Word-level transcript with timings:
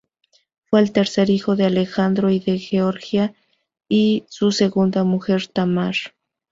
Fue 0.65 0.79
el 0.81 0.93
tercer 0.93 1.29
hijo 1.29 1.55
de 1.55 1.65
Alejandro 1.65 2.31
I 2.31 2.39
de 2.39 2.57
Georgia 2.57 3.35
y 3.87 4.25
su 4.29 4.51
segunda 4.51 5.03
mujer 5.03 5.45
Tamar. 5.45 5.93